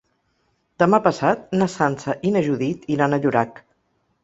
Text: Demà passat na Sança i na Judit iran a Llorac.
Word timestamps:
Demà 0.83 0.99
passat 1.07 1.43
na 1.61 1.67
Sança 1.75 2.17
i 2.29 2.33
na 2.39 2.43
Judit 2.49 2.91
iran 2.97 3.13
a 3.13 3.23
Llorac. 3.27 3.65